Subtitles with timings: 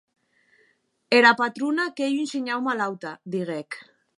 [1.17, 3.69] Era patrona qu’ei un shinhau malauta, didec.